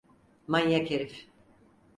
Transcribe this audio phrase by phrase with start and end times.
[0.47, 1.27] Manyak herif!